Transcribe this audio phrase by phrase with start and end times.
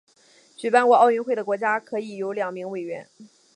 [0.57, 3.07] 举办过奥运会的国家可以有两名委员。